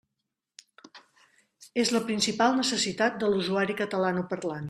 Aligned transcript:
És 1.83 1.91
la 1.97 2.01
principal 2.09 2.57
necessitat 2.63 3.23
de 3.25 3.31
l'usuari 3.35 3.79
catalanoparlant. 3.83 4.59